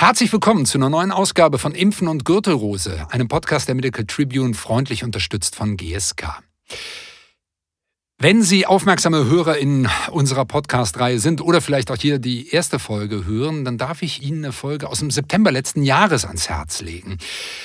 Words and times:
Herzlich 0.00 0.32
willkommen 0.32 0.64
zu 0.64 0.78
einer 0.78 0.90
neuen 0.90 1.10
Ausgabe 1.10 1.58
von 1.58 1.74
Impfen 1.74 2.06
und 2.06 2.24
Gürtelrose, 2.24 3.08
einem 3.10 3.26
Podcast 3.26 3.66
der 3.66 3.74
Medical 3.74 4.04
Tribune, 4.04 4.54
freundlich 4.54 5.02
unterstützt 5.02 5.56
von 5.56 5.76
GSK. 5.76 6.40
Wenn 8.20 8.42
Sie 8.42 8.66
aufmerksame 8.66 9.26
Hörer 9.26 9.58
in 9.58 9.88
unserer 10.10 10.44
Podcast-Reihe 10.44 11.20
sind 11.20 11.40
oder 11.40 11.60
vielleicht 11.60 11.88
auch 11.92 11.96
hier 11.96 12.18
die 12.18 12.48
erste 12.48 12.80
Folge 12.80 13.24
hören, 13.26 13.64
dann 13.64 13.78
darf 13.78 14.02
ich 14.02 14.24
Ihnen 14.24 14.44
eine 14.44 14.52
Folge 14.52 14.88
aus 14.88 14.98
dem 14.98 15.12
September 15.12 15.52
letzten 15.52 15.84
Jahres 15.84 16.24
ans 16.24 16.48
Herz 16.48 16.80
legen. 16.80 17.18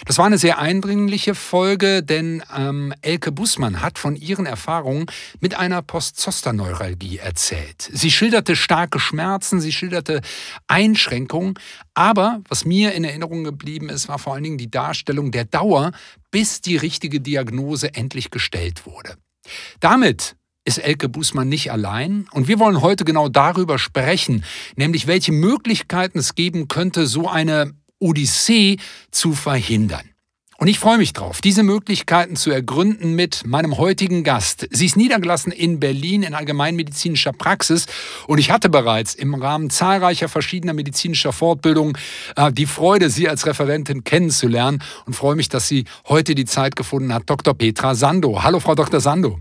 Das 0.05 0.19
war 0.19 0.27
eine 0.27 0.37
sehr 0.37 0.59
eindringliche 0.59 1.33
Folge, 1.33 2.03
denn 2.03 2.43
ähm, 2.55 2.93
Elke 3.01 3.31
Bussmann 3.31 3.81
hat 3.81 3.97
von 3.97 4.15
ihren 4.15 4.45
Erfahrungen 4.45 5.07
mit 5.39 5.57
einer 5.57 5.81
Postzosterneuralgie 5.81 7.17
erzählt. 7.17 7.89
Sie 7.91 8.11
schilderte 8.11 8.55
starke 8.55 8.99
Schmerzen, 8.99 9.59
sie 9.59 9.71
schilderte 9.71 10.21
Einschränkungen, 10.67 11.55
aber 11.95 12.41
was 12.47 12.63
mir 12.63 12.93
in 12.93 13.05
Erinnerung 13.05 13.43
geblieben 13.43 13.89
ist, 13.89 14.07
war 14.07 14.19
vor 14.19 14.35
allen 14.35 14.43
Dingen 14.43 14.59
die 14.59 14.69
Darstellung 14.69 15.31
der 15.31 15.45
Dauer, 15.45 15.93
bis 16.29 16.61
die 16.61 16.77
richtige 16.77 17.21
Diagnose 17.21 17.95
endlich 17.95 18.29
gestellt 18.29 18.85
wurde. 18.85 19.15
Damit 19.79 20.35
ist 20.65 20.77
Elke 20.77 21.09
Bußmann 21.09 21.49
nicht 21.49 21.71
allein. 21.71 22.27
Und 22.31 22.47
wir 22.47 22.59
wollen 22.59 22.81
heute 22.81 23.05
genau 23.05 23.29
darüber 23.29 23.77
sprechen, 23.77 24.43
nämlich 24.75 25.07
welche 25.07 25.31
Möglichkeiten 25.31 26.19
es 26.19 26.35
geben 26.35 26.67
könnte, 26.67 27.07
so 27.07 27.27
eine 27.27 27.73
Odyssee 27.99 28.77
zu 29.11 29.33
verhindern. 29.33 30.09
Und 30.57 30.67
ich 30.67 30.79
freue 30.79 30.97
mich 30.97 31.11
drauf, 31.11 31.41
diese 31.41 31.63
Möglichkeiten 31.63 32.37
zu 32.37 32.51
ergründen 32.51 33.15
mit 33.15 33.45
meinem 33.45 33.77
heutigen 33.77 34.23
Gast. 34.23 34.67
Sie 34.71 34.85
ist 34.85 34.95
niedergelassen 34.95 35.51
in 35.51 35.79
Berlin 35.79 36.23
in 36.23 36.35
allgemeinmedizinischer 36.35 37.33
Praxis 37.33 37.85
und 38.27 38.37
ich 38.37 38.51
hatte 38.51 38.69
bereits 38.69 39.13
im 39.13 39.33
Rahmen 39.33 39.69
zahlreicher 39.69 40.29
verschiedener 40.29 40.73
medizinischer 40.73 41.33
Fortbildungen 41.33 41.97
äh, 42.37 42.51
die 42.53 42.67
Freude, 42.67 43.09
Sie 43.09 43.27
als 43.27 43.45
Referentin 43.45 44.05
kennenzulernen 44.05 44.81
und 45.05 45.15
freue 45.15 45.35
mich, 45.35 45.49
dass 45.49 45.67
sie 45.67 45.85
heute 46.07 46.33
die 46.33 46.45
Zeit 46.45 46.77
gefunden 46.77 47.13
hat. 47.13 47.23
Dr. 47.25 47.53
Petra 47.53 47.95
Sando. 47.95 48.43
Hallo, 48.43 48.61
Frau 48.61 48.75
Dr. 48.75 49.01
Sando. 49.01 49.39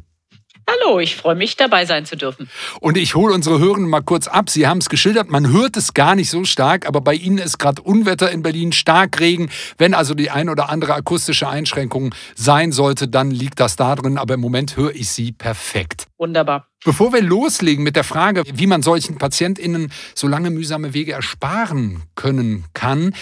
Hallo, 0.68 1.00
ich 1.00 1.16
freue 1.16 1.34
mich, 1.34 1.56
dabei 1.56 1.86
sein 1.86 2.06
zu 2.06 2.16
dürfen. 2.16 2.48
Und 2.80 2.96
ich 2.96 3.14
hole 3.14 3.34
unsere 3.34 3.58
Hörenden 3.58 3.90
mal 3.90 4.02
kurz 4.02 4.28
ab. 4.28 4.48
Sie 4.48 4.66
haben 4.66 4.78
es 4.78 4.88
geschildert, 4.88 5.30
man 5.30 5.52
hört 5.52 5.76
es 5.76 5.94
gar 5.94 6.14
nicht 6.14 6.30
so 6.30 6.44
stark, 6.44 6.86
aber 6.86 7.00
bei 7.00 7.14
Ihnen 7.14 7.38
ist 7.38 7.58
gerade 7.58 7.82
Unwetter 7.82 8.30
in 8.30 8.42
Berlin, 8.42 8.72
Starkregen. 8.72 9.50
Wenn 9.78 9.94
also 9.94 10.14
die 10.14 10.30
ein 10.30 10.48
oder 10.48 10.68
andere 10.68 10.94
akustische 10.94 11.48
Einschränkung 11.48 12.14
sein 12.34 12.72
sollte, 12.72 13.08
dann 13.08 13.30
liegt 13.30 13.60
das 13.60 13.76
da 13.76 13.94
drin. 13.94 14.18
Aber 14.18 14.34
im 14.34 14.40
Moment 14.40 14.76
höre 14.76 14.94
ich 14.94 15.10
Sie 15.10 15.32
perfekt. 15.32 16.06
Wunderbar. 16.18 16.68
Bevor 16.84 17.12
wir 17.12 17.22
loslegen 17.22 17.84
mit 17.84 17.96
der 17.96 18.04
Frage, 18.04 18.42
wie 18.52 18.66
man 18.66 18.82
solchen 18.82 19.16
PatientInnen 19.16 19.92
so 20.14 20.26
lange 20.26 20.50
mühsame 20.50 20.94
Wege 20.94 21.12
ersparen 21.12 22.02
können 22.16 22.64
kann, 22.74 23.14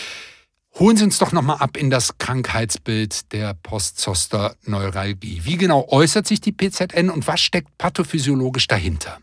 Holen 0.78 0.96
Sie 0.96 1.04
uns 1.04 1.18
doch 1.18 1.32
nochmal 1.32 1.58
ab 1.58 1.76
in 1.76 1.90
das 1.90 2.16
Krankheitsbild 2.18 3.32
der 3.32 3.54
Postzoster-Neuralgie. 3.54 5.42
Wie 5.44 5.56
genau 5.56 5.86
äußert 5.88 6.26
sich 6.26 6.40
die 6.40 6.52
PZN 6.52 7.10
und 7.10 7.26
was 7.26 7.40
steckt 7.40 7.76
pathophysiologisch 7.76 8.66
dahinter? 8.66 9.18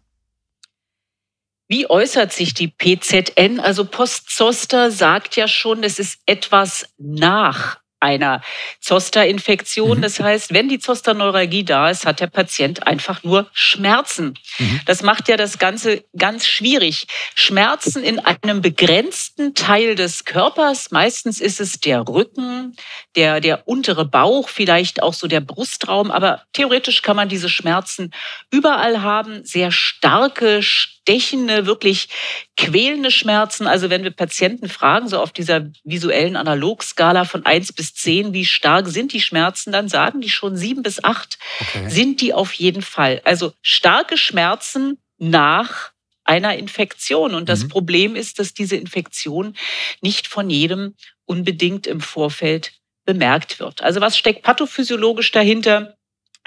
Wie 1.69 1.89
äußert 1.89 2.31
sich 2.31 2.53
die 2.53 2.67
PZN? 2.67 3.59
Also 3.59 3.85
Postzoster 3.85 4.91
sagt 4.91 5.35
ja 5.35 5.47
schon, 5.47 5.83
es 5.83 5.99
ist 5.99 6.19
etwas 6.25 6.85
nach 6.97 7.79
einer 7.99 8.41
Zoster-Infektion. 8.81 9.97
Mhm. 9.97 10.01
Das 10.01 10.19
heißt, 10.19 10.53
wenn 10.53 10.69
die 10.69 10.79
Zosterneuralgie 10.79 11.63
da 11.63 11.89
ist, 11.89 12.05
hat 12.05 12.19
der 12.19 12.27
Patient 12.27 12.85
einfach 12.85 13.23
nur 13.23 13.49
Schmerzen. 13.53 14.35
Mhm. 14.59 14.81
Das 14.85 15.01
macht 15.01 15.27
ja 15.27 15.37
das 15.37 15.57
Ganze 15.57 16.03
ganz 16.17 16.45
schwierig. 16.45 17.07
Schmerzen 17.35 18.03
in 18.03 18.19
einem 18.19 18.61
begrenzten 18.61 19.55
Teil 19.55 19.95
des 19.95 20.25
Körpers. 20.25 20.91
Meistens 20.91 21.41
ist 21.41 21.59
es 21.59 21.79
der 21.79 22.07
Rücken, 22.07 22.75
der, 23.15 23.39
der 23.41 23.67
untere 23.67 24.05
Bauch, 24.05 24.49
vielleicht 24.49 25.01
auch 25.01 25.13
so 25.13 25.27
der 25.27 25.41
Brustraum. 25.41 26.11
Aber 26.11 26.43
theoretisch 26.53 27.01
kann 27.01 27.15
man 27.15 27.29
diese 27.29 27.49
Schmerzen 27.49 28.13
überall 28.51 29.01
haben. 29.01 29.43
Sehr 29.43 29.71
starke, 29.71 30.61
stechende, 31.07 31.65
wirklich 31.65 32.09
quälende 32.57 33.11
Schmerzen. 33.11 33.65
Also 33.65 33.89
wenn 33.89 34.03
wir 34.03 34.11
Patienten 34.11 34.67
fragen, 34.67 35.07
so 35.07 35.21
auf 35.21 35.31
dieser 35.31 35.67
visuellen 35.85 36.35
Analogskala 36.35 37.23
von 37.23 37.45
eins 37.45 37.71
bis 37.71 37.93
zehn, 37.93 38.33
wie 38.33 38.43
stark 38.43 38.89
sind 38.89 39.13
die 39.13 39.21
Schmerzen, 39.21 39.71
dann 39.71 39.87
sagen 39.87 40.19
die 40.19 40.29
schon 40.29 40.57
sieben 40.57 40.83
bis 40.83 41.01
acht 41.01 41.39
okay. 41.61 41.89
sind 41.89 42.19
die 42.19 42.33
auf 42.33 42.51
jeden 42.53 42.81
Fall. 42.81 43.21
Also 43.23 43.53
starke 43.61 44.17
Schmerzen 44.17 44.97
nach 45.17 45.91
einer 46.25 46.57
Infektion. 46.57 47.35
Und 47.35 47.47
das 47.47 47.63
mhm. 47.63 47.69
Problem 47.69 48.15
ist, 48.17 48.39
dass 48.39 48.53
diese 48.53 48.75
Infektion 48.75 49.55
nicht 50.01 50.27
von 50.27 50.49
jedem 50.49 50.95
unbedingt 51.25 51.87
im 51.87 52.01
Vorfeld 52.01 52.73
bemerkt 53.05 53.61
wird. 53.61 53.81
Also 53.81 54.01
was 54.01 54.17
steckt 54.17 54.43
pathophysiologisch 54.43 55.31
dahinter? 55.31 55.96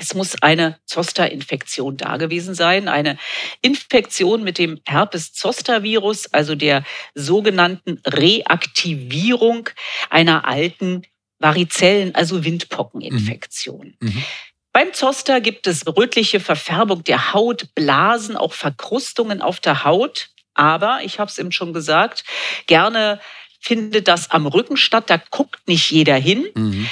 Es 0.01 0.15
muss 0.15 0.41
eine 0.43 0.79
Zoster-Infektion 0.87 1.99
da 1.99 2.17
gewesen 2.17 2.55
sein, 2.55 2.89
eine 2.89 3.19
Infektion 3.61 4.43
mit 4.43 4.57
dem 4.57 4.81
Herpes-Zoster-Virus, 4.87 6.33
also 6.33 6.55
der 6.55 6.85
sogenannten 7.15 8.01
Reaktivierung 8.07 9.69
einer 10.09 10.49
alten 10.49 11.03
Varizellen, 11.39 12.15
also 12.15 12.45
Windpockeninfektion. 12.45 13.97
Mhm. 14.01 14.09
Mhm. 14.09 14.25
Beim 14.73 14.93
Zoster 14.95 15.41
gibt 15.41 15.67
es 15.67 15.87
rötliche 15.87 16.41
Verfärbung 16.41 17.05
der 17.05 17.35
Haut, 17.35 17.75
Blasen, 17.75 18.37
auch 18.37 18.55
Verkrustungen 18.55 19.43
auf 19.43 19.61
der 19.61 19.85
Haut. 19.85 20.31
Aber, 20.55 21.01
ich 21.03 21.19
habe 21.19 21.31
es 21.31 21.39
eben 21.39 21.53
schon 21.53 21.73
gesagt, 21.75 22.25
gerne 22.67 23.21
findet 23.61 24.09
das 24.09 24.31
am 24.31 24.47
Rücken 24.47 24.77
statt. 24.79 25.11
Da 25.11 25.21
guckt 25.31 25.69
nicht 25.69 25.91
jeder 25.91 26.17
hin. 26.17 26.47
Mhm. 26.55 26.89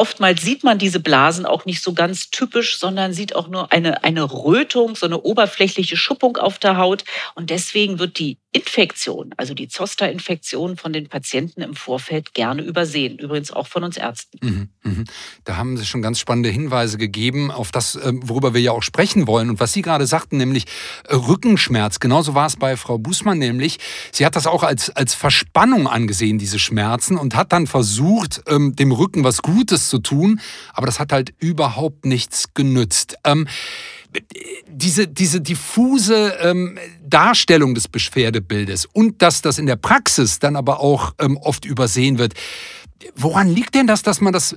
Oftmals 0.00 0.40
sieht 0.40 0.64
man 0.64 0.78
diese 0.78 0.98
Blasen 0.98 1.44
auch 1.44 1.66
nicht 1.66 1.82
so 1.82 1.92
ganz 1.92 2.30
typisch, 2.30 2.78
sondern 2.78 3.12
sieht 3.12 3.36
auch 3.36 3.48
nur 3.48 3.70
eine, 3.70 4.02
eine 4.02 4.22
Rötung, 4.32 4.96
so 4.96 5.04
eine 5.04 5.20
oberflächliche 5.20 5.98
Schuppung 5.98 6.38
auf 6.38 6.58
der 6.58 6.78
Haut. 6.78 7.04
Und 7.34 7.50
deswegen 7.50 7.98
wird 7.98 8.18
die 8.18 8.38
Infektion, 8.52 9.32
also 9.36 9.54
die 9.54 9.68
Zoster-Infektion 9.68 10.76
von 10.76 10.92
den 10.92 11.08
Patienten 11.08 11.62
im 11.62 11.74
Vorfeld 11.74 12.34
gerne 12.34 12.62
übersehen. 12.62 13.16
Übrigens 13.16 13.52
auch 13.52 13.68
von 13.68 13.84
uns 13.84 13.96
Ärzten. 13.96 14.38
Mhm, 14.42 14.68
mh. 14.82 15.04
Da 15.44 15.56
haben 15.56 15.76
Sie 15.76 15.86
schon 15.86 16.02
ganz 16.02 16.18
spannende 16.18 16.48
Hinweise 16.48 16.98
gegeben 16.98 17.52
auf 17.52 17.70
das, 17.70 17.96
ähm, 18.02 18.28
worüber 18.28 18.52
wir 18.52 18.60
ja 18.60 18.72
auch 18.72 18.82
sprechen 18.82 19.28
wollen. 19.28 19.50
Und 19.50 19.60
was 19.60 19.72
Sie 19.72 19.82
gerade 19.82 20.04
sagten, 20.04 20.36
nämlich 20.36 20.64
äh, 21.06 21.14
Rückenschmerz. 21.14 22.00
Genauso 22.00 22.34
war 22.34 22.46
es 22.46 22.56
bei 22.56 22.76
Frau 22.76 22.98
Bußmann 22.98 23.38
nämlich. 23.38 23.78
Sie 24.10 24.26
hat 24.26 24.34
das 24.34 24.48
auch 24.48 24.64
als, 24.64 24.90
als 24.90 25.14
Verspannung 25.14 25.86
angesehen, 25.86 26.38
diese 26.38 26.58
Schmerzen, 26.58 27.18
und 27.18 27.36
hat 27.36 27.52
dann 27.52 27.68
versucht, 27.68 28.42
ähm, 28.48 28.74
dem 28.74 28.90
Rücken 28.90 29.22
was 29.22 29.42
Gutes 29.42 29.88
zu 29.88 30.00
tun. 30.00 30.40
Aber 30.72 30.86
das 30.86 30.98
hat 30.98 31.12
halt 31.12 31.32
überhaupt 31.38 32.04
nichts 32.04 32.52
genützt. 32.52 33.16
Diese, 34.66 35.06
diese 35.06 35.40
diffuse 35.40 36.36
ähm, 36.40 36.78
Darstellung 37.02 37.74
des 37.74 37.86
Beschwerdebildes 37.88 38.86
und 38.86 39.22
dass 39.22 39.42
das 39.42 39.58
in 39.58 39.66
der 39.66 39.76
Praxis 39.76 40.38
dann 40.38 40.56
aber 40.56 40.80
auch 40.80 41.14
ähm, 41.20 41.36
oft 41.36 41.64
übersehen 41.64 42.18
wird. 42.18 42.34
Woran 43.14 43.48
liegt 43.48 43.74
denn 43.74 43.86
das, 43.86 44.02
dass 44.02 44.20
man 44.20 44.32
das 44.32 44.56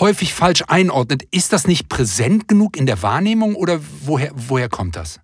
häufig 0.00 0.34
falsch 0.34 0.62
einordnet? 0.66 1.24
Ist 1.30 1.52
das 1.52 1.66
nicht 1.66 1.88
präsent 1.88 2.48
genug 2.48 2.76
in 2.76 2.86
der 2.86 3.02
Wahrnehmung 3.02 3.54
oder 3.54 3.80
woher, 4.02 4.30
woher 4.34 4.68
kommt 4.68 4.96
das? 4.96 5.20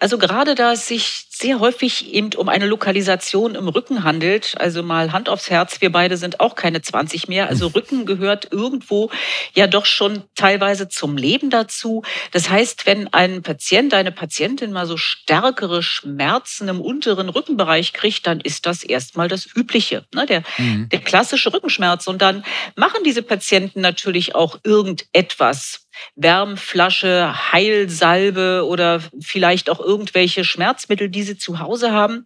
Also 0.00 0.18
gerade 0.18 0.54
da 0.54 0.72
es 0.72 0.86
sich 0.86 1.26
sehr 1.42 1.58
häufig 1.58 2.14
eben 2.14 2.32
um 2.36 2.48
eine 2.48 2.66
Lokalisation 2.66 3.56
im 3.56 3.68
Rücken 3.68 4.04
handelt, 4.04 4.54
also 4.58 4.82
mal 4.82 5.12
Hand 5.12 5.28
aufs 5.28 5.50
Herz, 5.50 5.80
wir 5.80 5.90
beide 5.90 6.16
sind 6.16 6.40
auch 6.40 6.54
keine 6.54 6.80
20 6.80 7.28
mehr, 7.28 7.48
also 7.48 7.66
hm. 7.66 7.72
Rücken 7.72 8.06
gehört 8.06 8.48
irgendwo 8.52 9.10
ja 9.54 9.66
doch 9.66 9.84
schon 9.84 10.22
teilweise 10.36 10.88
zum 10.88 11.16
Leben 11.16 11.50
dazu. 11.50 12.02
Das 12.30 12.48
heißt, 12.48 12.86
wenn 12.86 13.12
ein 13.12 13.42
Patient, 13.42 13.92
eine 13.92 14.12
Patientin 14.12 14.72
mal 14.72 14.86
so 14.86 14.96
stärkere 14.96 15.82
Schmerzen 15.82 16.68
im 16.68 16.80
unteren 16.80 17.28
Rückenbereich 17.28 17.92
kriegt, 17.92 18.26
dann 18.26 18.40
ist 18.40 18.64
das 18.66 18.84
erstmal 18.84 19.28
das 19.28 19.48
Übliche, 19.54 20.04
ne? 20.14 20.26
der, 20.26 20.44
mhm. 20.58 20.88
der 20.90 21.00
klassische 21.00 21.52
Rückenschmerz. 21.52 22.06
Und 22.06 22.22
dann 22.22 22.44
machen 22.76 23.02
diese 23.04 23.22
Patienten 23.22 23.80
natürlich 23.80 24.36
auch 24.36 24.60
irgendetwas 24.62 25.82
Wärmflasche, 26.16 27.52
Heilsalbe 27.52 28.64
oder 28.66 29.00
vielleicht 29.20 29.70
auch 29.70 29.80
irgendwelche 29.80 30.44
Schmerzmittel, 30.44 31.08
die 31.08 31.22
sie 31.22 31.31
zu 31.38 31.58
Hause 31.58 31.92
haben, 31.92 32.24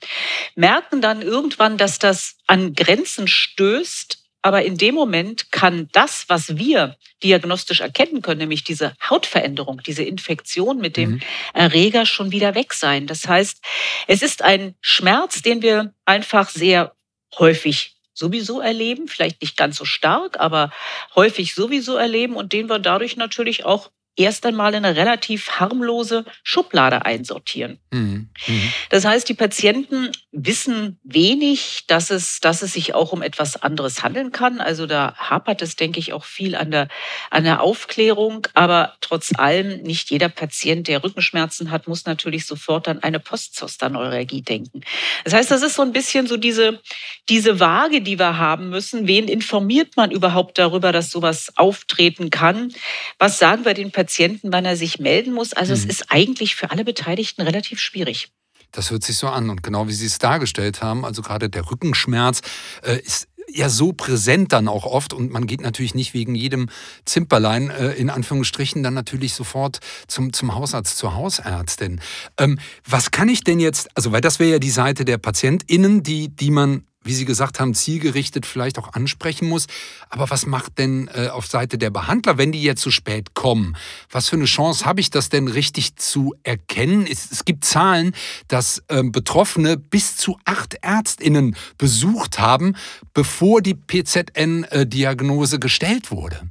merken 0.54 1.00
dann 1.00 1.22
irgendwann, 1.22 1.76
dass 1.78 1.98
das 1.98 2.36
an 2.46 2.74
Grenzen 2.74 3.28
stößt. 3.28 4.22
Aber 4.42 4.64
in 4.64 4.76
dem 4.76 4.94
Moment 4.94 5.50
kann 5.50 5.88
das, 5.92 6.28
was 6.28 6.56
wir 6.56 6.96
diagnostisch 7.22 7.80
erkennen 7.80 8.22
können, 8.22 8.38
nämlich 8.38 8.62
diese 8.62 8.94
Hautveränderung, 9.02 9.82
diese 9.84 10.04
Infektion 10.04 10.78
mit 10.78 10.96
dem 10.96 11.12
mhm. 11.12 11.20
Erreger 11.52 12.06
schon 12.06 12.30
wieder 12.30 12.54
weg 12.54 12.72
sein. 12.72 13.08
Das 13.08 13.26
heißt, 13.26 13.60
es 14.06 14.22
ist 14.22 14.42
ein 14.42 14.76
Schmerz, 14.80 15.42
den 15.42 15.62
wir 15.62 15.92
einfach 16.04 16.48
sehr 16.48 16.94
häufig 17.38 17.96
sowieso 18.16 18.60
erleben, 18.60 19.08
vielleicht 19.08 19.42
nicht 19.42 19.56
ganz 19.56 19.76
so 19.76 19.84
stark, 19.84 20.40
aber 20.40 20.70
häufig 21.14 21.54
sowieso 21.54 21.96
erleben 21.96 22.34
und 22.34 22.52
den 22.52 22.68
wir 22.68 22.78
dadurch 22.78 23.16
natürlich 23.16 23.64
auch 23.64 23.90
erst 24.16 24.46
einmal 24.46 24.74
in 24.74 24.84
eine 24.84 24.96
relativ 24.96 25.50
harmlose 25.60 26.24
Schublade 26.42 27.04
einsortieren. 27.04 27.78
Mhm. 27.90 28.30
Mhm. 28.46 28.72
Das 28.90 29.04
heißt, 29.04 29.28
die 29.28 29.34
Patienten 29.34 30.10
wissen 30.32 30.98
wenig, 31.04 31.84
dass 31.86 32.10
es, 32.10 32.40
dass 32.40 32.62
es 32.62 32.72
sich 32.72 32.94
auch 32.94 33.12
um 33.12 33.22
etwas 33.22 33.62
anderes 33.62 34.02
handeln 34.02 34.32
kann. 34.32 34.60
Also 34.60 34.86
da 34.86 35.14
hapert 35.16 35.62
es, 35.62 35.76
denke 35.76 36.00
ich, 36.00 36.12
auch 36.12 36.24
viel 36.24 36.54
an 36.54 36.70
der, 36.70 36.88
an 37.30 37.44
der 37.44 37.62
Aufklärung. 37.62 38.46
Aber 38.54 38.94
trotz 39.00 39.32
allem, 39.36 39.82
nicht 39.82 40.10
jeder 40.10 40.28
Patient, 40.28 40.88
der 40.88 41.04
Rückenschmerzen 41.04 41.70
hat, 41.70 41.86
muss 41.86 42.06
natürlich 42.06 42.46
sofort 42.46 42.88
an 42.88 43.02
eine 43.02 43.20
Postzosterneuralgie 43.20 44.42
denken. 44.42 44.80
Das 45.24 45.34
heißt, 45.34 45.50
das 45.50 45.62
ist 45.62 45.74
so 45.74 45.82
ein 45.82 45.92
bisschen 45.92 46.26
so 46.26 46.36
diese, 46.36 46.80
diese 47.28 47.60
Waage, 47.60 48.00
die 48.00 48.18
wir 48.18 48.38
haben 48.38 48.70
müssen. 48.70 49.06
Wen 49.06 49.28
informiert 49.28 49.96
man 49.96 50.10
überhaupt 50.10 50.58
darüber, 50.58 50.92
dass 50.92 51.10
sowas 51.10 51.52
auftreten 51.56 52.30
kann? 52.30 52.72
Was 53.18 53.38
sagen 53.38 53.64
wir 53.64 53.74
den 53.74 53.92
Patienten, 53.92 54.05
wann 54.52 54.64
er 54.64 54.76
sich 54.76 54.98
melden 54.98 55.32
muss? 55.32 55.52
Also 55.52 55.72
mhm. 55.72 55.78
es 55.78 55.84
ist 55.84 56.10
eigentlich 56.10 56.56
für 56.56 56.70
alle 56.70 56.84
Beteiligten 56.84 57.42
relativ 57.42 57.80
schwierig. 57.80 58.28
Das 58.72 58.90
hört 58.90 59.04
sich 59.04 59.16
so 59.16 59.28
an. 59.28 59.50
Und 59.50 59.62
genau 59.62 59.88
wie 59.88 59.92
Sie 59.92 60.06
es 60.06 60.18
dargestellt 60.18 60.82
haben, 60.82 61.04
also 61.04 61.22
gerade 61.22 61.48
der 61.48 61.70
Rückenschmerz 61.70 62.42
äh, 62.82 62.98
ist 63.00 63.28
ja 63.48 63.68
so 63.68 63.92
präsent 63.92 64.52
dann 64.52 64.68
auch 64.68 64.84
oft 64.84 65.12
und 65.12 65.30
man 65.30 65.46
geht 65.46 65.60
natürlich 65.60 65.94
nicht 65.94 66.14
wegen 66.14 66.34
jedem 66.34 66.68
Zimperlein 67.04 67.70
äh, 67.70 67.92
in 67.92 68.10
Anführungsstrichen 68.10 68.82
dann 68.82 68.94
natürlich 68.94 69.34
sofort 69.34 69.78
zum, 70.08 70.32
zum 70.32 70.54
Hausarzt, 70.54 70.98
zur 70.98 71.14
Hausärztin. 71.14 72.00
Ähm, 72.38 72.58
was 72.84 73.10
kann 73.12 73.28
ich 73.28 73.44
denn 73.44 73.60
jetzt, 73.60 73.88
also 73.94 74.12
weil 74.12 74.20
das 74.20 74.38
wäre 74.40 74.52
ja 74.52 74.58
die 74.58 74.70
Seite 74.70 75.04
der 75.04 75.18
PatientInnen, 75.18 76.02
die, 76.02 76.28
die 76.28 76.50
man 76.50 76.84
wie 77.06 77.14
Sie 77.14 77.24
gesagt 77.24 77.60
haben, 77.60 77.74
zielgerichtet 77.74 78.46
vielleicht 78.46 78.78
auch 78.78 78.92
ansprechen 78.92 79.48
muss. 79.48 79.66
Aber 80.10 80.30
was 80.30 80.46
macht 80.46 80.78
denn 80.78 81.08
äh, 81.14 81.28
auf 81.28 81.46
Seite 81.46 81.78
der 81.78 81.90
Behandler, 81.90 82.38
wenn 82.38 82.52
die 82.52 82.62
jetzt 82.62 82.82
zu 82.82 82.90
spät 82.90 83.34
kommen? 83.34 83.76
Was 84.10 84.28
für 84.28 84.36
eine 84.36 84.44
Chance 84.44 84.84
habe 84.84 85.00
ich 85.00 85.10
das 85.10 85.28
denn 85.28 85.48
richtig 85.48 85.96
zu 85.96 86.34
erkennen? 86.42 87.06
Es, 87.10 87.30
es 87.30 87.44
gibt 87.44 87.64
Zahlen, 87.64 88.14
dass 88.48 88.82
äh, 88.88 89.02
Betroffene 89.02 89.76
bis 89.76 90.16
zu 90.16 90.38
acht 90.44 90.74
Ärztinnen 90.82 91.56
besucht 91.78 92.38
haben, 92.38 92.74
bevor 93.14 93.62
die 93.62 93.74
PZN-Diagnose 93.74 95.56
äh, 95.56 95.60
gestellt 95.60 96.10
wurde. 96.10 96.50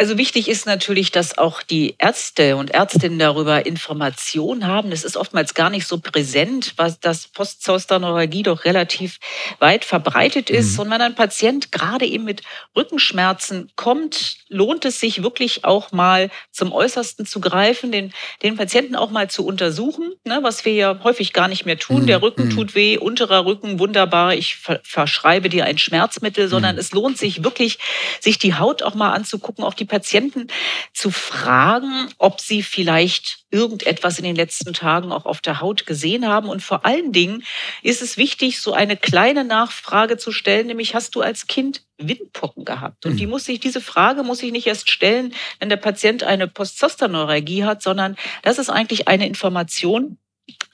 Also 0.00 0.16
wichtig 0.16 0.48
ist 0.48 0.64
natürlich, 0.64 1.12
dass 1.12 1.36
auch 1.36 1.62
die 1.62 1.94
Ärzte 1.98 2.56
und 2.56 2.70
Ärztinnen 2.70 3.18
darüber 3.18 3.66
Informationen 3.66 4.66
haben. 4.66 4.92
Es 4.92 5.04
ist 5.04 5.14
oftmals 5.14 5.52
gar 5.52 5.68
nicht 5.68 5.86
so 5.86 5.98
präsent, 5.98 6.72
was 6.78 7.00
das 7.00 7.28
Postzosterneuralgie 7.28 8.42
doch 8.42 8.64
relativ 8.64 9.18
weit 9.58 9.84
verbreitet 9.84 10.48
ist. 10.48 10.72
Mhm. 10.72 10.80
Und 10.80 10.90
wenn 10.92 11.02
ein 11.02 11.14
Patient 11.14 11.70
gerade 11.70 12.06
eben 12.06 12.24
mit 12.24 12.40
Rückenschmerzen 12.74 13.72
kommt, 13.76 14.38
lohnt 14.48 14.86
es 14.86 15.00
sich 15.00 15.22
wirklich 15.22 15.66
auch 15.66 15.92
mal 15.92 16.30
zum 16.50 16.72
Äußersten 16.72 17.26
zu 17.26 17.42
greifen, 17.42 17.92
den, 17.92 18.14
den 18.42 18.56
Patienten 18.56 18.96
auch 18.96 19.10
mal 19.10 19.28
zu 19.28 19.44
untersuchen, 19.44 20.14
ne, 20.24 20.38
was 20.40 20.64
wir 20.64 20.72
ja 20.72 20.98
häufig 21.04 21.34
gar 21.34 21.46
nicht 21.46 21.66
mehr 21.66 21.78
tun. 21.78 22.04
Mhm. 22.04 22.06
Der 22.06 22.22
Rücken 22.22 22.46
mhm. 22.46 22.50
tut 22.56 22.74
weh, 22.74 22.96
unterer 22.96 23.44
Rücken 23.44 23.78
wunderbar, 23.78 24.32
ich 24.32 24.56
verschreibe 24.82 25.50
dir 25.50 25.66
ein 25.66 25.76
Schmerzmittel, 25.76 26.48
sondern 26.48 26.76
mhm. 26.76 26.80
es 26.80 26.92
lohnt 26.92 27.18
sich 27.18 27.44
wirklich, 27.44 27.78
sich 28.18 28.38
die 28.38 28.54
Haut 28.54 28.82
auch 28.82 28.94
mal 28.94 29.12
anzugucken, 29.12 29.62
auch 29.62 29.74
die 29.74 29.89
Patienten 29.90 30.46
zu 30.94 31.10
fragen, 31.10 32.08
ob 32.16 32.40
sie 32.40 32.62
vielleicht 32.62 33.40
irgendetwas 33.50 34.18
in 34.18 34.24
den 34.24 34.36
letzten 34.36 34.72
Tagen 34.72 35.10
auch 35.10 35.26
auf 35.26 35.40
der 35.40 35.60
Haut 35.60 35.84
gesehen 35.84 36.28
haben. 36.28 36.48
Und 36.48 36.62
vor 36.62 36.86
allen 36.86 37.12
Dingen 37.12 37.44
ist 37.82 38.00
es 38.00 38.16
wichtig, 38.16 38.60
so 38.60 38.72
eine 38.72 38.96
kleine 38.96 39.44
Nachfrage 39.44 40.16
zu 40.16 40.30
stellen, 40.30 40.68
nämlich 40.68 40.94
hast 40.94 41.16
du 41.16 41.20
als 41.20 41.48
Kind 41.48 41.82
Windpocken 41.98 42.64
gehabt? 42.64 43.04
Und 43.04 43.16
die 43.16 43.26
mhm. 43.26 43.32
muss 43.32 43.44
sich, 43.44 43.60
diese 43.60 43.80
Frage 43.80 44.22
muss 44.22 44.42
ich 44.42 44.52
nicht 44.52 44.68
erst 44.68 44.90
stellen, 44.90 45.34
wenn 45.58 45.68
der 45.68 45.76
Patient 45.76 46.22
eine 46.22 46.46
Postzosterneuralgie 46.46 47.64
hat, 47.64 47.82
sondern 47.82 48.16
das 48.42 48.58
ist 48.58 48.70
eigentlich 48.70 49.08
eine 49.08 49.26
Information, 49.26 50.18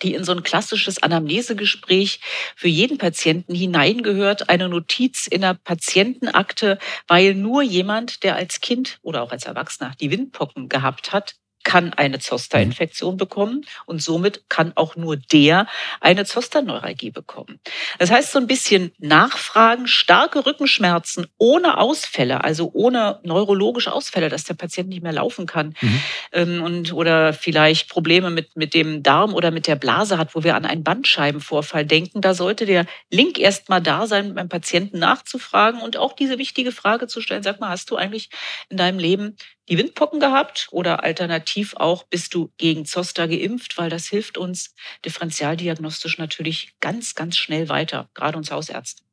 die 0.02 0.14
in 0.14 0.24
so 0.24 0.32
ein 0.32 0.42
klassisches 0.42 1.02
Anamnesegespräch 1.02 2.20
für 2.54 2.68
jeden 2.68 2.98
Patienten 2.98 3.54
hineingehört, 3.54 4.48
eine 4.48 4.68
Notiz 4.68 5.26
in 5.26 5.40
der 5.42 5.54
Patientenakte, 5.54 6.78
weil 7.08 7.34
nur 7.34 7.62
jemand, 7.62 8.22
der 8.22 8.36
als 8.36 8.60
Kind 8.60 8.98
oder 9.02 9.22
auch 9.22 9.32
als 9.32 9.44
Erwachsener 9.44 9.92
die 10.00 10.10
Windpocken 10.10 10.68
gehabt 10.68 11.12
hat, 11.12 11.36
kann 11.66 11.92
eine 11.94 12.20
Zoster-Infektion 12.20 13.14
mhm. 13.14 13.18
bekommen 13.18 13.66
und 13.86 14.00
somit 14.00 14.48
kann 14.48 14.70
auch 14.76 14.94
nur 14.94 15.16
der 15.16 15.66
eine 16.00 16.24
Zosterneuralgie 16.24 17.10
bekommen. 17.10 17.58
Das 17.98 18.12
heißt, 18.12 18.30
so 18.30 18.38
ein 18.38 18.46
bisschen 18.46 18.92
nachfragen, 18.98 19.88
starke 19.88 20.46
Rückenschmerzen 20.46 21.26
ohne 21.38 21.78
Ausfälle, 21.78 22.44
also 22.44 22.70
ohne 22.72 23.18
neurologische 23.24 23.92
Ausfälle, 23.92 24.28
dass 24.28 24.44
der 24.44 24.54
Patient 24.54 24.88
nicht 24.88 25.02
mehr 25.02 25.12
laufen 25.12 25.46
kann 25.46 25.74
mhm. 25.80 26.02
ähm, 26.30 26.62
und 26.62 26.92
oder 26.92 27.32
vielleicht 27.32 27.88
Probleme 27.88 28.30
mit, 28.30 28.56
mit 28.56 28.72
dem 28.72 29.02
Darm 29.02 29.34
oder 29.34 29.50
mit 29.50 29.66
der 29.66 29.74
Blase 29.74 30.18
hat, 30.18 30.36
wo 30.36 30.44
wir 30.44 30.54
an 30.54 30.66
einen 30.66 30.84
Bandscheibenvorfall 30.84 31.84
denken. 31.84 32.20
Da 32.20 32.32
sollte 32.34 32.64
der 32.64 32.86
Link 33.10 33.40
erst 33.40 33.70
mal 33.70 33.80
da 33.80 34.06
sein, 34.06 34.36
beim 34.36 34.48
Patienten 34.48 35.00
nachzufragen 35.00 35.80
und 35.80 35.96
auch 35.96 36.12
diese 36.12 36.38
wichtige 36.38 36.70
Frage 36.70 37.08
zu 37.08 37.20
stellen. 37.20 37.42
Sag 37.42 37.58
mal, 37.58 37.70
hast 37.70 37.90
du 37.90 37.96
eigentlich 37.96 38.30
in 38.68 38.76
deinem 38.76 39.00
Leben 39.00 39.36
die 39.68 39.78
Windpocken 39.78 40.20
gehabt 40.20 40.68
oder 40.70 41.02
alternativ 41.02 41.74
auch 41.76 42.04
bist 42.04 42.34
du 42.34 42.50
gegen 42.58 42.84
Zoster 42.84 43.28
geimpft, 43.28 43.78
weil 43.78 43.90
das 43.90 44.06
hilft 44.06 44.38
uns 44.38 44.74
differentialdiagnostisch 45.04 46.18
natürlich 46.18 46.74
ganz, 46.80 47.14
ganz 47.14 47.36
schnell 47.36 47.68
weiter, 47.68 48.08
gerade 48.14 48.38
uns 48.38 48.50
Hausärzten. 48.50 49.04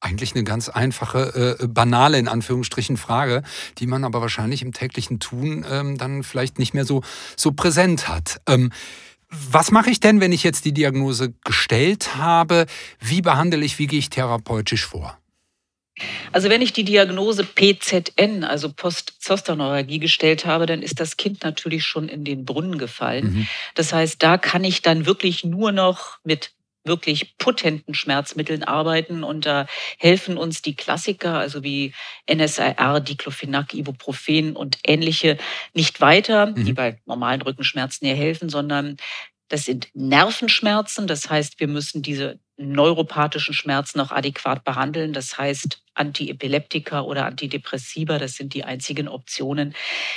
Eigentlich 0.00 0.34
eine 0.34 0.42
ganz 0.42 0.68
einfache, 0.68 1.58
äh, 1.60 1.66
banale 1.68 2.18
in 2.18 2.26
Anführungsstrichen 2.26 2.96
Frage, 2.96 3.42
die 3.78 3.86
man 3.86 4.04
aber 4.04 4.20
wahrscheinlich 4.20 4.62
im 4.62 4.72
täglichen 4.72 5.20
Tun 5.20 5.64
ähm, 5.70 5.96
dann 5.96 6.24
vielleicht 6.24 6.58
nicht 6.58 6.74
mehr 6.74 6.84
so, 6.84 7.02
so 7.36 7.52
präsent 7.52 8.08
hat. 8.08 8.40
Ähm, 8.48 8.72
was 9.28 9.70
mache 9.70 9.90
ich 9.90 10.00
denn, 10.00 10.20
wenn 10.20 10.32
ich 10.32 10.42
jetzt 10.42 10.64
die 10.64 10.74
Diagnose 10.74 11.32
gestellt 11.44 12.16
habe? 12.16 12.66
Wie 12.98 13.22
behandle 13.22 13.64
ich, 13.64 13.78
wie 13.78 13.86
gehe 13.86 14.00
ich 14.00 14.10
therapeutisch 14.10 14.84
vor? 14.84 15.21
Also 16.32 16.48
wenn 16.48 16.62
ich 16.62 16.72
die 16.72 16.84
Diagnose 16.84 17.44
PZN, 17.44 18.44
also 18.44 18.72
Postzosterneuralgie, 18.72 19.98
gestellt 19.98 20.46
habe, 20.46 20.66
dann 20.66 20.82
ist 20.82 21.00
das 21.00 21.16
Kind 21.16 21.42
natürlich 21.44 21.84
schon 21.84 22.08
in 22.08 22.24
den 22.24 22.44
Brunnen 22.44 22.78
gefallen. 22.78 23.34
Mhm. 23.34 23.48
Das 23.74 23.92
heißt, 23.92 24.22
da 24.22 24.38
kann 24.38 24.64
ich 24.64 24.82
dann 24.82 25.06
wirklich 25.06 25.44
nur 25.44 25.72
noch 25.72 26.18
mit 26.24 26.52
wirklich 26.84 27.38
potenten 27.38 27.94
Schmerzmitteln 27.94 28.64
arbeiten 28.64 29.22
und 29.22 29.46
da 29.46 29.66
helfen 29.98 30.36
uns 30.36 30.62
die 30.62 30.74
Klassiker, 30.74 31.38
also 31.38 31.62
wie 31.62 31.94
NSAR, 32.32 33.00
Diclofenac, 33.00 33.74
Ibuprofen 33.74 34.56
und 34.56 34.78
ähnliche 34.84 35.38
nicht 35.74 36.00
weiter, 36.00 36.46
mhm. 36.46 36.64
die 36.64 36.72
bei 36.72 37.00
normalen 37.06 37.42
Rückenschmerzen 37.42 38.06
hier 38.06 38.16
helfen, 38.16 38.48
sondern 38.48 38.96
das 39.48 39.66
sind 39.66 39.88
Nervenschmerzen. 39.94 41.06
Das 41.06 41.28
heißt, 41.28 41.60
wir 41.60 41.68
müssen 41.68 42.02
diese 42.02 42.40
neuropathischen 42.56 43.54
Schmerzen 43.54 44.00
auch 44.00 44.10
adäquat 44.10 44.64
behandeln. 44.64 45.12
Das 45.12 45.38
heißt, 45.38 45.82
Antiepileptika 45.94 47.02
oder 47.02 47.26
Antidepressiva, 47.26 48.18
das 48.18 48.34
sind 48.34 48.54
die 48.54 48.64
einzigen 48.64 49.08
Optionen, 49.08 49.74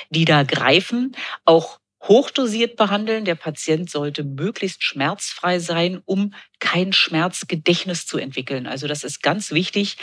die 0.09 0.25
da 0.25 0.43
greifen. 0.43 1.15
Auch 1.45 1.79
hochdosiert 2.03 2.75
behandeln. 2.75 3.25
Der 3.25 3.35
Patient 3.35 3.89
sollte 3.89 4.23
möglichst 4.23 4.83
schmerzfrei 4.83 5.59
sein, 5.59 6.01
um 6.05 6.33
kein 6.59 6.93
Schmerzgedächtnis 6.93 8.05
zu 8.05 8.17
entwickeln. 8.17 8.67
Also 8.67 8.87
das 8.87 9.03
ist 9.03 9.21
ganz 9.23 9.51
wichtig 9.51 9.97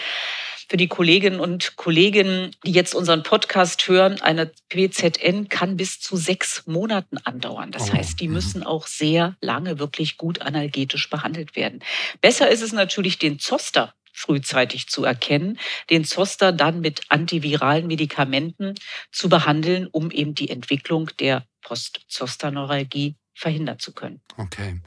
für 0.72 0.78
die 0.78 0.88
Kolleginnen 0.88 1.38
und 1.38 1.76
Kollegen, 1.76 2.50
die 2.64 2.72
jetzt 2.72 2.94
unseren 2.94 3.22
Podcast 3.22 3.86
hören, 3.88 4.22
eine 4.22 4.50
PZN 4.70 5.50
kann 5.50 5.76
bis 5.76 6.00
zu 6.00 6.16
sechs 6.16 6.66
Monaten 6.66 7.18
andauern. 7.18 7.72
Das 7.72 7.90
oh. 7.90 7.92
heißt, 7.92 8.18
die 8.18 8.26
mhm. 8.26 8.32
müssen 8.32 8.62
auch 8.62 8.86
sehr 8.86 9.36
lange 9.42 9.78
wirklich 9.78 10.16
gut 10.16 10.40
analgetisch 10.40 11.10
behandelt 11.10 11.56
werden. 11.56 11.80
Besser 12.22 12.48
ist 12.48 12.62
es 12.62 12.72
natürlich, 12.72 13.18
den 13.18 13.38
Zoster 13.38 13.92
frühzeitig 14.14 14.86
zu 14.86 15.04
erkennen, 15.04 15.58
den 15.90 16.06
Zoster 16.06 16.52
dann 16.52 16.80
mit 16.80 17.02
antiviralen 17.10 17.86
Medikamenten 17.86 18.74
zu 19.10 19.28
behandeln, 19.28 19.88
um 19.92 20.10
eben 20.10 20.34
die 20.34 20.48
Entwicklung 20.48 21.10
der 21.20 21.44
Postzosterneuralgie 21.60 23.16
verhindern 23.34 23.78
zu 23.78 23.92
können. 23.92 24.22
Okay. 24.38 24.80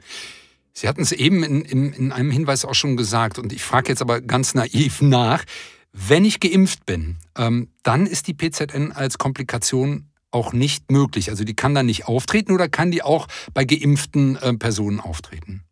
Sie 0.72 0.88
hatten 0.88 1.02
es 1.02 1.12
eben 1.12 1.44
in, 1.44 1.64
in, 1.64 1.92
in 1.92 2.10
einem 2.10 2.32
Hinweis 2.32 2.64
auch 2.64 2.74
schon 2.74 2.96
gesagt 2.96 3.38
und 3.38 3.52
ich 3.52 3.62
frage 3.62 3.90
jetzt 3.90 4.02
aber 4.02 4.20
ganz 4.20 4.52
naiv 4.54 5.00
nach. 5.00 5.44
Wenn 5.98 6.26
ich 6.26 6.40
geimpft 6.40 6.84
bin, 6.84 7.16
ähm, 7.38 7.70
dann 7.82 8.06
ist 8.06 8.26
die 8.26 8.34
PZN 8.34 8.92
als 8.92 9.16
Komplikation 9.16 10.10
auch 10.30 10.52
nicht 10.52 10.90
möglich. 10.90 11.30
Also 11.30 11.42
die 11.42 11.56
kann 11.56 11.74
dann 11.74 11.86
nicht 11.86 12.06
auftreten 12.06 12.52
oder 12.52 12.68
kann 12.68 12.90
die 12.90 13.02
auch 13.02 13.26
bei 13.54 13.64
geimpften 13.64 14.36
äh, 14.36 14.52
Personen 14.54 15.00
auftreten? 15.00 15.65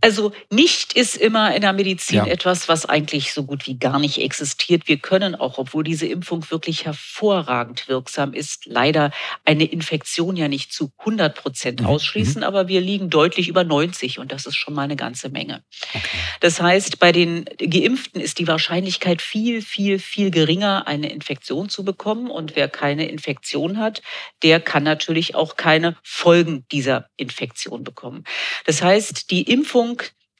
Also 0.00 0.32
nicht 0.50 0.92
ist 0.92 1.16
immer 1.16 1.54
in 1.54 1.62
der 1.62 1.72
Medizin 1.72 2.16
ja. 2.16 2.26
etwas, 2.26 2.68
was 2.68 2.86
eigentlich 2.86 3.32
so 3.32 3.44
gut 3.44 3.66
wie 3.66 3.78
gar 3.78 3.98
nicht 3.98 4.18
existiert. 4.18 4.86
Wir 4.86 4.98
können 4.98 5.34
auch, 5.34 5.58
obwohl 5.58 5.84
diese 5.84 6.06
Impfung 6.06 6.48
wirklich 6.50 6.84
hervorragend 6.84 7.88
wirksam 7.88 8.32
ist, 8.32 8.66
leider 8.66 9.10
eine 9.44 9.64
Infektion 9.64 10.36
ja 10.36 10.48
nicht 10.48 10.72
zu 10.72 10.92
100 10.98 11.34
Prozent 11.34 11.80
mhm. 11.80 11.86
ausschließen, 11.86 12.40
mhm. 12.40 12.46
aber 12.46 12.68
wir 12.68 12.80
liegen 12.80 13.10
deutlich 13.10 13.48
über 13.48 13.64
90 13.64 14.18
und 14.18 14.30
das 14.32 14.46
ist 14.46 14.56
schon 14.56 14.74
mal 14.74 14.82
eine 14.82 14.96
ganze 14.96 15.28
Menge. 15.30 15.62
Okay. 15.94 16.02
Das 16.40 16.60
heißt, 16.60 16.98
bei 16.98 17.12
den 17.12 17.44
Geimpften 17.58 18.20
ist 18.20 18.38
die 18.38 18.46
Wahrscheinlichkeit 18.46 19.22
viel, 19.22 19.62
viel, 19.62 19.98
viel 19.98 20.30
geringer, 20.30 20.86
eine 20.86 21.10
Infektion 21.10 21.68
zu 21.68 21.84
bekommen 21.84 22.30
und 22.30 22.56
wer 22.56 22.68
keine 22.68 23.08
Infektion 23.08 23.78
hat, 23.78 24.02
der 24.42 24.60
kann 24.60 24.82
natürlich 24.82 25.34
auch 25.34 25.56
keine 25.56 25.96
Folgen 26.02 26.64
dieser 26.70 27.08
Infektion 27.16 27.84
bekommen. 27.84 28.24
Das 28.64 28.82
heißt, 28.82 29.30
die 29.30 29.42
Impfung 29.42 29.87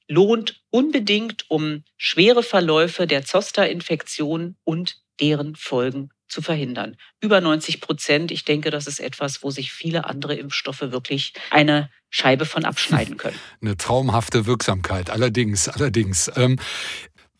lohnt 0.08 0.62
unbedingt, 0.70 1.44
um 1.48 1.84
schwere 1.96 2.42
Verläufe 2.42 3.06
der 3.06 3.24
Zoster-Infektion 3.24 4.56
und 4.64 4.96
deren 5.20 5.54
Folgen 5.56 6.10
zu 6.28 6.42
verhindern. 6.42 6.96
Über 7.20 7.40
90 7.40 7.80
Prozent. 7.80 8.30
Ich 8.30 8.44
denke, 8.44 8.70
das 8.70 8.86
ist 8.86 9.00
etwas, 9.00 9.42
wo 9.42 9.50
sich 9.50 9.72
viele 9.72 10.04
andere 10.04 10.34
Impfstoffe 10.34 10.80
wirklich 10.80 11.32
eine 11.50 11.90
Scheibe 12.10 12.44
von 12.44 12.64
abschneiden 12.64 13.16
können. 13.18 13.38
Eine 13.60 13.76
traumhafte 13.76 14.46
Wirksamkeit, 14.46 15.10
allerdings, 15.10 15.68
allerdings. 15.68 16.30
Ähm, 16.36 16.58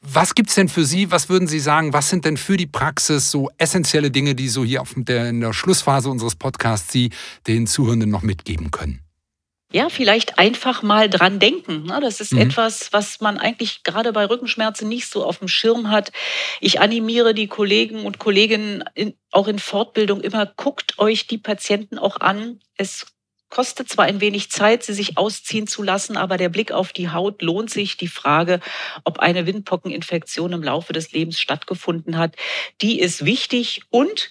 was 0.01 0.35
gibt 0.35 0.49
es 0.49 0.55
denn 0.55 0.69
für 0.69 0.85
Sie? 0.85 1.11
Was 1.11 1.29
würden 1.29 1.49
Sie 1.49 1.61
sagen? 1.61 1.93
Was 1.93 2.09
sind 2.09 2.25
denn 2.25 2.37
für 2.37 2.57
die 2.57 2.67
Praxis 2.67 3.31
so 3.31 3.51
essentielle 3.59 4.11
Dinge, 4.11 4.35
die 4.35 4.49
so 4.49 4.65
hier 4.65 4.81
auf 4.81 4.95
der, 4.97 5.29
in 5.29 5.41
der 5.41 5.53
Schlussphase 5.53 6.09
unseres 6.09 6.37
Podcasts 6.37 6.93
Sie 6.93 7.11
den 7.47 7.67
Zuhörenden 7.67 8.11
noch 8.11 8.23
mitgeben 8.23 8.71
können? 8.71 9.01
Ja, 9.71 9.91
vielleicht 9.91 10.39
einfach 10.39 10.83
mal 10.83 11.11
dran 11.11 11.39
denken. 11.41 11.83
Ne? 11.83 11.99
Das 12.01 12.21
ist 12.21 12.33
mhm. 12.33 12.41
etwas, 12.41 12.91
was 12.93 13.21
man 13.21 13.37
eigentlich 13.37 13.83
gerade 13.83 14.15
bei 14.15 14.25
Rückenschmerzen 14.25 14.89
nicht 14.89 15.11
so 15.11 15.25
auf 15.25 15.41
dem 15.41 15.49
Schirm 15.49 15.91
hat. 15.91 16.11
Ich 16.61 16.81
animiere 16.81 17.35
die 17.35 17.49
Kollegen 17.49 18.07
und 18.07 18.19
Kolleginnen 18.19 18.83
in, 18.95 19.15
auch 19.31 19.47
in 19.47 19.59
Fortbildung 19.59 20.23
immer, 20.23 20.47
guckt 20.47 20.99
euch 20.99 21.27
die 21.27 21.37
Patienten 21.37 21.99
auch 21.99 22.21
an. 22.21 22.61
Es 22.77 23.09
kostet 23.51 23.91
zwar 23.91 24.07
ein 24.07 24.23
wenig 24.23 24.51
Zeit, 24.51 24.85
sie 24.85 24.95
sich 24.95 25.19
ausziehen 25.19 25.67
zu 25.67 25.83
lassen, 25.83 26.17
aber 26.17 26.39
der 26.39 26.49
Blick 26.49 26.73
auf 26.73 26.95
die 26.95 27.11
Haut 27.11 27.43
lohnt 27.43 27.69
sich. 27.69 27.99
Die 27.99 28.09
Frage, 28.09 28.61
ob 29.05 29.19
eine 29.19 29.45
Windpockeninfektion 29.45 30.53
im 30.55 30.63
Laufe 30.63 30.95
des 30.95 31.13
Lebens 31.13 31.39
stattgefunden 31.41 32.17
hat, 32.17 32.37
die 32.81 32.99
ist 33.01 33.27
wichtig 33.27 33.83
und 33.91 34.31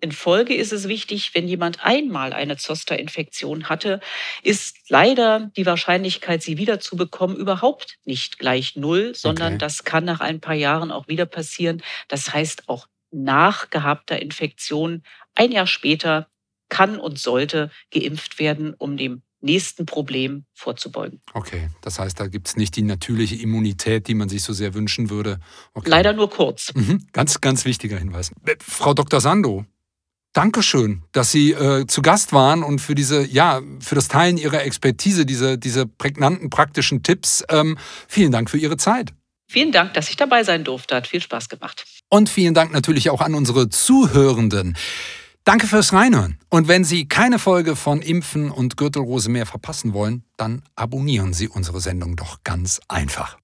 in 0.00 0.12
Folge 0.12 0.54
ist 0.54 0.72
es 0.72 0.88
wichtig, 0.88 1.34
wenn 1.34 1.48
jemand 1.48 1.84
einmal 1.84 2.32
eine 2.32 2.56
Zoster-Infektion 2.56 3.68
hatte, 3.68 4.00
ist 4.42 4.76
leider 4.88 5.50
die 5.56 5.66
Wahrscheinlichkeit, 5.66 6.42
sie 6.42 6.58
wieder 6.58 6.80
zu 6.80 6.96
bekommen, 6.96 7.36
überhaupt 7.36 7.98
nicht 8.04 8.38
gleich 8.38 8.76
null, 8.76 9.14
sondern 9.14 9.54
okay. 9.54 9.58
das 9.58 9.84
kann 9.84 10.04
nach 10.04 10.20
ein 10.20 10.40
paar 10.40 10.54
Jahren 10.54 10.90
auch 10.90 11.08
wieder 11.08 11.26
passieren. 11.26 11.82
Das 12.08 12.32
heißt, 12.32 12.68
auch 12.68 12.86
nach 13.10 13.70
gehabter 13.70 14.20
Infektion, 14.20 15.02
ein 15.34 15.52
Jahr 15.52 15.66
später, 15.66 16.28
kann 16.68 16.98
und 16.98 17.18
sollte 17.18 17.70
geimpft 17.90 18.38
werden, 18.38 18.74
um 18.74 18.96
dem 18.96 19.22
nächsten 19.40 19.86
Problem 19.86 20.44
vorzubeugen. 20.54 21.20
Okay, 21.32 21.70
das 21.80 21.98
heißt, 21.98 22.20
da 22.20 22.26
gibt 22.26 22.48
es 22.48 22.56
nicht 22.56 22.76
die 22.76 22.82
natürliche 22.82 23.36
Immunität, 23.36 24.06
die 24.06 24.14
man 24.14 24.28
sich 24.28 24.42
so 24.42 24.52
sehr 24.52 24.74
wünschen 24.74 25.10
würde. 25.10 25.40
Okay. 25.74 25.88
Leider 25.88 26.12
nur 26.12 26.30
kurz. 26.30 26.72
Mhm. 26.74 27.06
Ganz, 27.12 27.40
ganz 27.40 27.64
wichtiger 27.64 27.98
Hinweis. 27.98 28.32
Äh, 28.46 28.56
Frau 28.60 28.94
Dr. 28.94 29.20
Sando, 29.20 29.64
Dankeschön, 30.32 31.02
dass 31.10 31.32
Sie 31.32 31.52
äh, 31.52 31.86
zu 31.86 32.02
Gast 32.02 32.32
waren 32.32 32.62
und 32.62 32.80
für 32.80 32.94
diese, 32.94 33.26
ja, 33.26 33.60
für 33.80 33.96
das 33.96 34.06
Teilen 34.06 34.36
Ihrer 34.36 34.62
Expertise, 34.62 35.26
diese, 35.26 35.58
diese 35.58 35.86
prägnanten 35.86 36.50
praktischen 36.50 37.02
Tipps. 37.02 37.44
Ähm, 37.48 37.76
vielen 38.06 38.30
Dank 38.30 38.48
für 38.48 38.58
Ihre 38.58 38.76
Zeit. 38.76 39.12
Vielen 39.48 39.72
Dank, 39.72 39.94
dass 39.94 40.08
ich 40.08 40.14
dabei 40.14 40.44
sein 40.44 40.62
durfte. 40.62 40.94
Hat 40.94 41.08
viel 41.08 41.20
Spaß 41.20 41.48
gemacht. 41.48 41.84
Und 42.08 42.28
vielen 42.28 42.54
Dank 42.54 42.72
natürlich 42.72 43.10
auch 43.10 43.20
an 43.20 43.34
unsere 43.34 43.68
Zuhörenden. 43.68 44.76
Danke 45.42 45.66
fürs 45.66 45.92
Reinhören. 45.92 46.38
Und 46.48 46.68
wenn 46.68 46.84
Sie 46.84 47.08
keine 47.08 47.40
Folge 47.40 47.74
von 47.74 48.00
Impfen 48.00 48.52
und 48.52 48.76
Gürtelrose 48.76 49.30
mehr 49.30 49.46
verpassen 49.46 49.92
wollen, 49.94 50.22
dann 50.36 50.62
abonnieren 50.76 51.32
Sie 51.32 51.48
unsere 51.48 51.80
Sendung 51.80 52.14
doch 52.14 52.44
ganz 52.44 52.80
einfach. 52.86 53.36